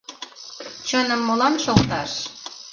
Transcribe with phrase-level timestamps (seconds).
[0.87, 2.11] —Чыным молан шылташ!..